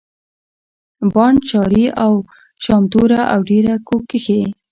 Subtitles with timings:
[1.13, 2.13] بانډ شاري او
[2.65, 4.41] شامتوره او ډېره کو کښي